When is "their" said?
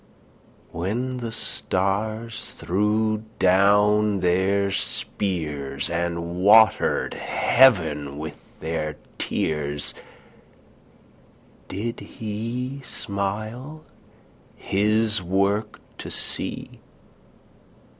4.21-4.71, 8.61-8.95